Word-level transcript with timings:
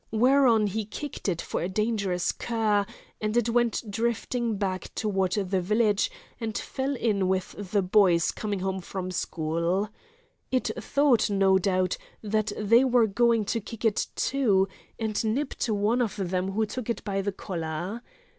Whereon 0.09 0.65
he 0.65 0.83
kicked 0.83 1.29
it 1.29 1.43
for 1.43 1.61
a 1.61 1.69
dangerous 1.69 2.31
cur, 2.31 2.87
and 3.21 3.37
it 3.37 3.49
went 3.49 3.83
drifting 3.87 4.57
back 4.57 4.91
toward 4.95 5.33
the 5.33 5.61
village, 5.61 6.09
and 6.39 6.57
fell 6.57 6.95
in 6.95 7.27
with 7.27 7.51
the 7.71 7.83
boys 7.83 8.31
coming 8.31 8.61
home 8.61 8.79
from 8.81 9.11
school. 9.11 9.89
It 10.51 10.71
thought, 10.75 11.29
no 11.29 11.59
doubt, 11.59 11.97
that 12.23 12.51
they 12.57 12.83
were 12.83 13.05
going 13.05 13.45
to 13.45 13.61
kick 13.61 13.85
it 13.85 14.07
too, 14.15 14.67
and 14.97 15.23
nipped 15.23 15.69
one 15.69 16.01
of 16.01 16.15
them 16.17 16.53
who 16.53 16.65
took 16.65 16.89
it 16.89 17.03
by 17.03 17.21
the 17.21 17.31
collar. 17.31 18.01